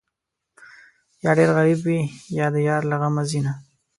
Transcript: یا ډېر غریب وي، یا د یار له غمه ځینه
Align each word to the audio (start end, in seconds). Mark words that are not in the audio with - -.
یا 1.23 1.31
ډېر 1.37 1.49
غریب 1.57 1.79
وي، 1.85 1.99
یا 2.39 2.47
د 2.53 2.57
یار 2.67 2.81
له 2.89 2.95
غمه 3.01 3.23
ځینه 3.31 3.51